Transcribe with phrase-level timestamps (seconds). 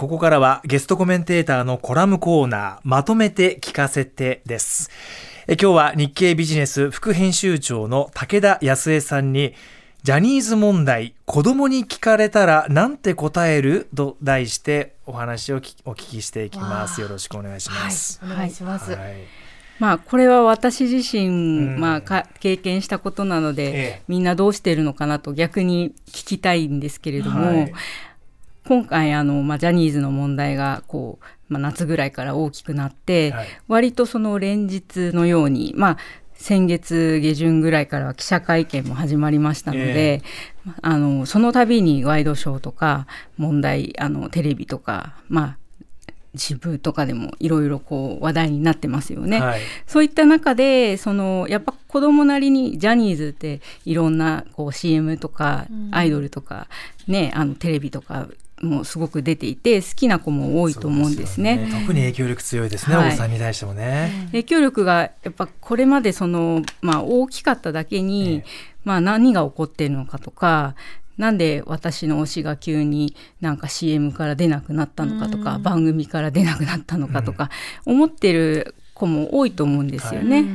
[0.00, 4.88] ここからはゲストコメンテーターのコラムコーナーまとめて聞かせてです。
[5.46, 9.52] え今日は日経ビジネス副編集長の武田康江さんに
[10.02, 13.90] ジャニーズ問題子供に聞かれたらなんて答える？
[13.94, 17.02] と題してお話をお聞きしていきます。
[17.02, 19.16] よろしくお願いします、はい、お願いします、はい。
[19.80, 27.72] まあ、これは私自身、まあ、か経験したことなので、ええ、みんなどうしているのかなと逆に聞きたいんですけれども、はい、
[28.70, 35.98] 今回あの、まあ、ジャニーズの問題がこう、まあ、夏ぐらいから大きくなって、はい、割とその連日のように、まあ、
[36.34, 56.68] 先月下旬ぐらいからは記者会見も始まりましたので、えー、あのその度にワイドショーとか問題あのテレビとか、まあ、支部とかでもいろいろこう話題になってますよね、はい、そういった中でそのやっぱ子供なりにジャニーズっていろんなこう CM とかアイドルとか、
[57.08, 58.28] ね、あのテレビとか
[58.60, 61.66] もすごく出ていて好きな子も多いと思うんですね。
[61.68, 64.28] すね特に影響力強いですね、はい、お子さんに対してもね。
[64.32, 68.42] 影響力がやっぱこれまでその、まあ、大きかっただけに、
[68.84, 70.74] まあ、何が起こっているのかとか
[71.20, 77.50] なんで私の推しが急になんか CM から出なくなったのかとか、番組から出なくなったのかとか、
[77.84, 80.36] 思ってる子も多いと思うんですよね。
[80.36, 80.46] はい、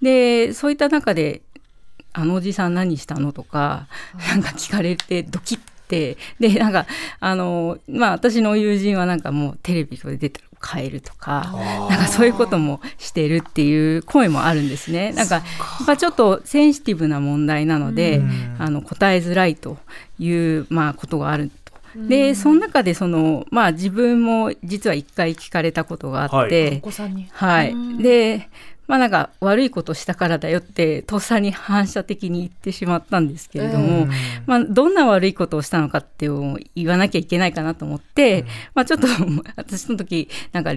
[0.00, 1.42] でそういった中で
[2.12, 3.88] 「あのおじさん何したの?」とか
[4.28, 6.86] なんか聞かれてドキッてでなんか
[7.20, 11.52] あのまあ私の友人はなんかもうテレビで出たら変えるとか
[11.90, 15.12] なんかそういうこともしてるっていう声もあるんですね。
[15.12, 15.40] なんかや
[15.82, 18.22] っぱちょっとセンシティブな問題なので、
[18.58, 19.76] あの答えづらいと
[20.18, 21.50] いうまあことがある
[21.96, 26.82] でその中でその、まあ、自分も実は一回聞かれたことがあって、
[27.30, 28.48] はい、はい、で
[28.86, 34.06] まあなんか悪いことしたからだよってとっさに反射的に言ってしまったんですけれども、
[34.46, 36.28] まあどんな悪いことをしたのかって
[36.74, 39.06] 言わなきゃいけないかなと思って、まあちょっと
[39.56, 40.74] 私の時なんか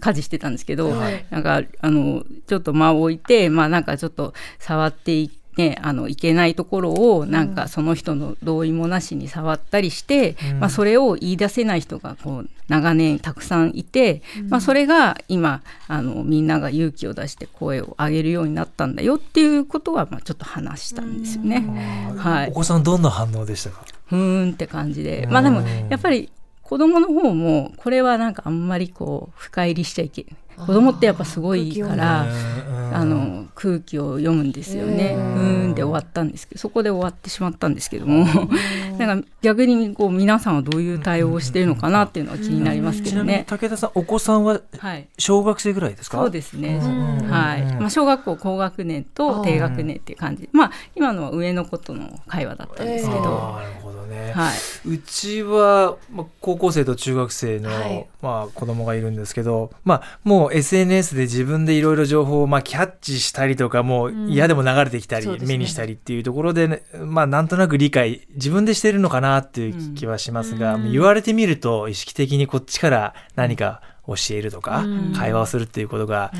[0.00, 5.41] 家事してたんですけど、はい、なんかあのちょっと間を置いてまあなんかちょっと触っていって。
[5.56, 22.14] ね、あのいけないところをなんかその人の同意もなしに触ったりして、うん、まあ、それを言い出せない人がこう長年たくさんいて、うん、まあ、それが今あのみんなが勇気を出して声を上げるようになったんだよっていうことはまあちょっと話したんですよね。
[22.16, 23.84] はい、お子さんどんな反応でしたか？
[24.06, 25.28] ふーんって感じで。
[25.30, 26.30] まあでもやっぱり
[26.62, 32.26] 子供の方もこれはなんかあんまりこう深入りしちゃいけない子供ってやっぱすごいから
[32.92, 35.14] あの空気を読むんですよね。
[35.16, 35.18] う
[35.68, 38.26] んで終わったんですけどそこで終わってしまったんですけども
[38.98, 43.44] なんか逆にこう皆さんはどういう対応をしているのかなっていうのは気になりますけどね。
[43.48, 44.60] 武田さんお子さんは
[45.18, 46.78] 小学生ぐらいですか、はい、そうですね。
[47.28, 47.62] はい。
[47.80, 50.48] まあ小学校高学年と低学年っていう感じ。
[50.52, 53.20] まあ今のは上の子との会話だったんですけど。
[53.20, 54.32] なるほどね。
[54.34, 54.52] はい。
[54.88, 74.84] うちはまあ高校生と中学生の、はい、まあ子供がいるんですけど、まあもう SNS で自分でいろいろ情報をまあキャッチしたりとかもう嫌でも流れてきたり、目にしたりっていうところで、ね、まあなんとなく理解自分でしてるのかなっていう気はしますが、うん、言われてみると意識的にこっちから何か教えるとか、
[75.16, 76.32] 会話をするっていうことが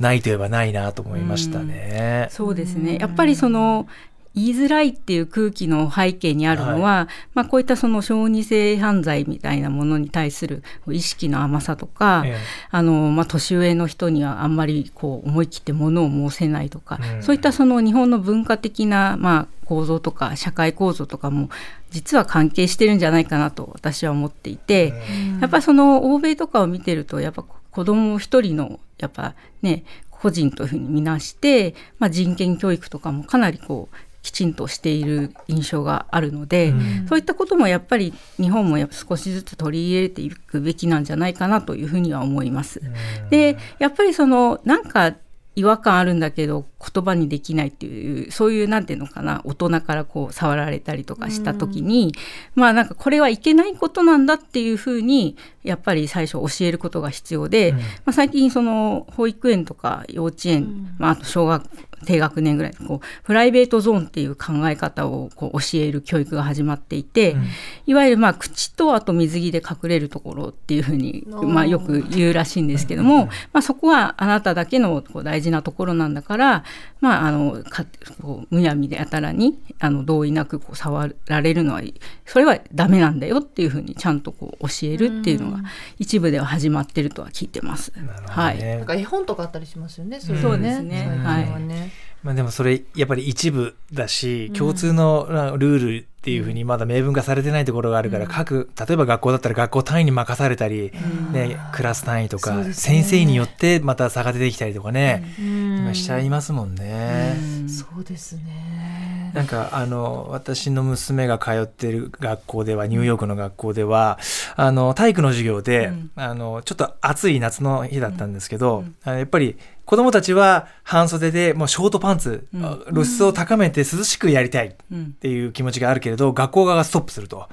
[0.00, 2.28] ないといえばないなと思いましたね。
[2.28, 2.96] うん、そうですね。
[2.98, 3.86] やっぱりその
[4.34, 12.36] 言いづらいっていう空気の背景にあるのは、はい、まあ、こういったその小児性犯罪みたいなものに対する意識の甘さとか、ええ、
[12.70, 21.50] あのまあ、年上の人にはあんまりこう思い切ってものを申せないとか、うん、そういったその日本の文化的な、まあ、構造とか社会構造とかも
[21.90, 24.94] 実は関係してるんじゃないかなと私は思っていて、
[25.34, 42.80] うん、やっぱその欧米とかを見てるとやっぱ子供一人のやっぱね個人というふうに見なして、まあ、人権教育とかもかなりこうきちんとしている印象があるので、うん、そういったこともやっぱり日本も少しずつ取り入れていくべきなんじゃないかなというふうには思います。
[42.82, 45.14] うん、でやっぱりそのなんか
[45.54, 52.14] 違和感あるんだけど言葉にできないっていうそういうなんていうのかな大人からこう触られたりとかした時に、
[52.56, 61.64] うん、まあなんかこれはいけないことなんだっていうふうにやっぱり最初教えることが必要で、うん、まあ、最近その保育園とか幼稚園、まあ、あと小学
[62.04, 67.46] 低学年ぐらいこうプライベートゾーンっていう考え方をこう教える教育が始まっていて、うん、
[67.86, 76.64] いわゆるまあ口とあと水着で隠れるところっていうふうに、まあ、よく言うらしいんですけども、まあ、そこはあなただけのこう大事なところなんだから、
[77.00, 77.86] まあ、あのか
[78.20, 81.82] こうむやみでやたらにあの同意なくこう触られるのは
[82.26, 85.58] それはダメなんだよっていうふうにちゃんとこう教えるっていうのが
[85.98, 87.92] 一部では始まってるとは聞いてます。
[87.96, 88.58] ね、はい。
[88.58, 90.20] なんか絵本とかあったりしますよね。
[90.20, 91.20] そうですね。
[91.22, 91.91] はい。
[92.22, 100.92] まあでもそれやっぱり一部だし、共通のルールっていうふうにまだ明文化されてないところがあるから、各例えば学校だったら学校単位に任されたり、
[101.32, 107.36] ね、クラス単位とか、先生によってまた差が出てきたりとかね、今しちゃいますもんね。
[107.66, 109.32] そうですね。
[109.34, 114.18] なんかあの私の娘が通ってる学校ではニューヨークの学校では
[114.56, 127.48] あの体育の授業で、あのちょっと暑い夏の日だったんですけど、やっぱり子供たちは半袖でもうショートパンツ、うん、露出を高めて涼しくやりたいっていう気持ちがあるけれど、学校側がストップすると、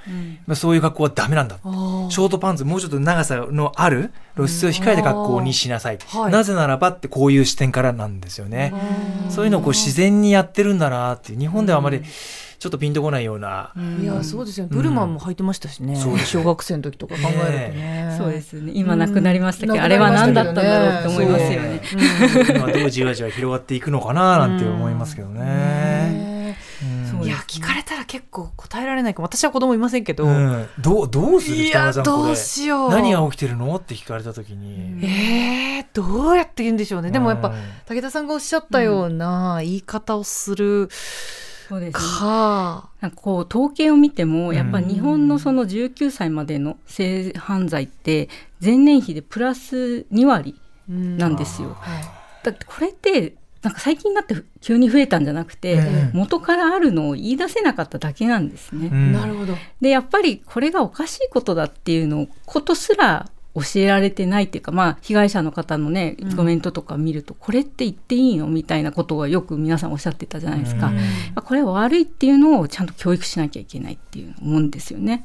[0.47, 8.73] うん、そういう学校はダメなんだショートパンツもうちょっと長さのある露出を控えた学校にしなさい、はい、なぜならばってこういう視点からなんですよね。
[9.29, 12.03] そういうのをこう自然にやってるんだなって日本ではあまり、
[12.59, 13.73] ちょっとピンとこないような。
[14.01, 15.95] いや、そうですよ、ブルマンも履いてましたしね。
[15.95, 18.15] 小学生の時とか考えるとね。
[18.17, 18.73] そうですね。
[18.75, 21.81] 今なくなりましたけど、あれは何だったんだろうって思いますよね。
[22.49, 26.29] 今どうじわじわ広がっていくのかななんて思いますけどね。
[27.21, 30.25] いや聞かれたら結構答えられないか私は子供いませんけど、
[30.79, 31.57] どうどうする？
[31.57, 32.91] いやどうしよう。
[32.91, 33.75] 何が起きてるの？
[33.75, 37.11] って聞かれた時に、えー、どうやって言うんでしょうね。
[37.11, 37.53] でもやっぱ
[37.87, 40.89] 武田さんがおっしゃったような言い方をする、
[41.69, 42.89] そうです、ね、か。
[42.99, 48.27] なんかこう統計を見てもやっぱ日本のその19歳までの性犯罪って
[48.59, 51.77] 前年比でプラス2割なんですよ。
[52.43, 55.79] だってこれってなんか最近になって急に増えたんじゃなくて、
[56.13, 58.89] 元からあるのを言い出せなかっただけなんですね。
[58.89, 68.47] なるほどでやっぱりこれがおかしいことだっていうのことすら教えられてないっていうか、まあ、被害者の方のねコメントとか見ると、うん、これって言っていいの？
[68.47, 75.23] みたいなことはよく皆さんおっしゃってたじゃないですか、うん、これは悪いっていうのをちゃんと教育しなきゃいけないっていう思うんですよね。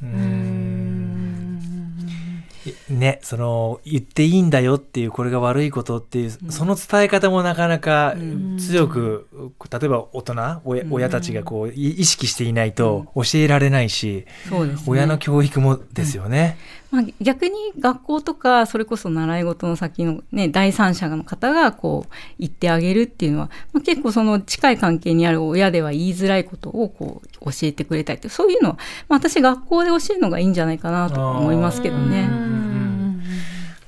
[2.89, 8.15] ね、その言っていいんだよっていうこれが悪いことっていう、うん、その伝え方もなかなか
[8.59, 10.35] 強く、うん、例えば大人
[10.65, 16.57] 親親たちがこう意識していないと教えられないし、うんね、親の教育もですよね。
[16.95, 28.75] まあ、逆に学校とかそれこそ習い事の先の、ね、第三者の方がこう言ってあげるっていうのは、まあ、結構その近い関係にある親では言いづらいことをこう教えてくれたりってそういうのは、
[29.09, 32.54] まあ、私学校で教えるのがいいんじゃないかなと思いますけどね。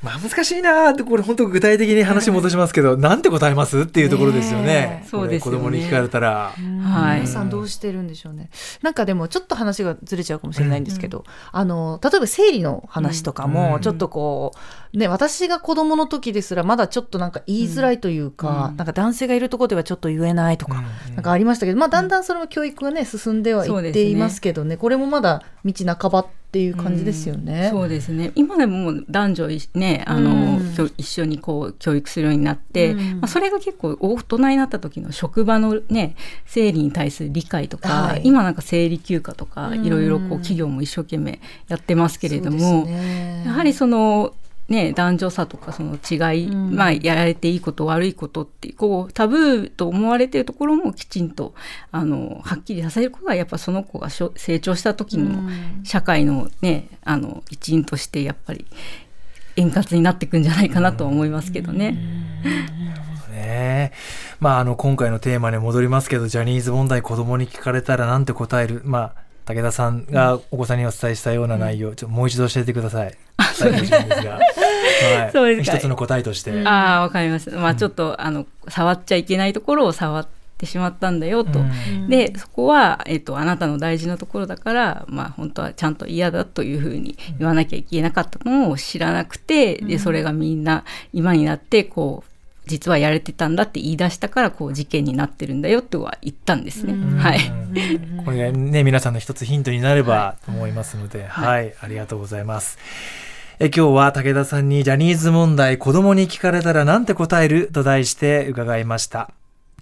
[0.07, 5.05] まあ難しいなってこれ本当具体的に話戻しますけど、うん、なんて答えますっていうところですよね。
[5.11, 8.51] そうです、子供に聞かれたら、はい、皆さんどうしてるんでしょうね。
[8.83, 14.53] なんかでもちょっと話がずれちゃうかもしれないんですけど、うん、あの例えば生理の話とかもちょっとこ
[14.93, 24.77] う、ね私が子供の時ですらまだちょっとなんか言いづらいというか、うん、なんか男性がいるところではちょっと言えないとか、なんかありましたけど、まあだんだんそれも教育がね進んではいっていますけどね、ね。
[24.77, 26.27] これもまだ道半ば
[26.57, 27.69] っていう感じですよね。
[27.71, 28.33] そうですね。
[28.35, 30.59] 今でも男女ねあの、
[30.97, 36.17] 一緒にこう教育するようになって、まあ、それが結構大人になった時の職場のね
[36.47, 44.33] 生理に対する理解とか、はい、今なんか生理休暇とかいろいろこう企業も一生懸命やってますけれども、ね、やはりその
[44.69, 51.55] ね、男女差とかその違い、うん、まあ、やられていいこと悪いことってこうタブーと思われているところもきちんと
[51.93, 55.49] あのはっきりさせることがやっぱその子が成長した時の
[55.85, 58.67] 社会の,、ね、あの一員としてやっぱり
[59.55, 61.97] 円滑になっていくんじゃないかなと思いますけどね。
[63.31, 63.93] ね。
[64.41, 69.15] まあ、あの今回のテーマに戻りますけどジャニーズ問題子供に聞かれたらなんて答える、まあ、
[69.47, 73.17] 武田さんがお子さんにお伝えしたような内容、うん、ちょもう一度教えてください。
[73.55, 73.91] 最後です。
[73.91, 76.63] が、 はい、そうです一つの答えとして。
[76.65, 77.51] ああわかります。
[77.51, 80.27] まあちょっと、うん、あの触っちゃいけないところを触っ
[80.59, 92.36] てしまったんだよと、うん、でそこは、えーと、あなたの大事なところだから、まあ、本当はちゃんと嫌だというふうに言わなきゃいけなかったのを知らなくて、でそれがみんな今になってこう
[92.67, 96.95] 実はやれてたんだって言い出したからこう事件になってるんだよとは言ったんですね。
[97.21, 97.41] はい。
[98.25, 102.79] これがね皆さんの一つヒントになればと思いますので、はい、はい、ありがとうございます。
[103.59, 107.69] え今日は武田さんにジャニーズ問題子供に聞かれたらなんて答える？
[107.73, 109.31] と題して伺いました。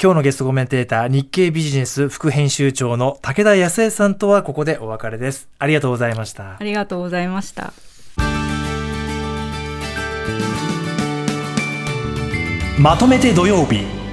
[0.03, 5.49] 今日のゲストコメンテーター日経ビジネス副編集長の武田康江さんとはここでお別れです。
[5.59, 6.57] ありがとうございました。
[6.59, 7.73] ありがとうございました。
[12.79, 14.04] まとめて土曜日。